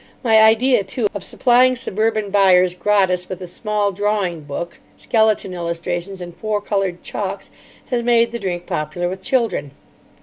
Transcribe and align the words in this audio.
My 0.23 0.41
idea, 0.41 0.83
too, 0.83 1.07
of 1.13 1.23
supplying 1.23 1.75
suburban 1.75 2.31
buyers 2.31 2.73
gratis 2.73 3.29
with 3.29 3.39
a 3.39 3.45
small 3.45 3.91
drawing 3.91 4.41
book, 4.41 4.79
skeleton 4.97 5.53
illustrations, 5.53 6.21
and 6.21 6.35
four 6.35 6.59
coloured 6.59 7.03
chalks, 7.03 7.51
has 7.91 8.01
made 8.01 8.31
the 8.31 8.39
drink 8.39 8.65
popular 8.65 9.07
with 9.07 9.21
children. 9.21 9.69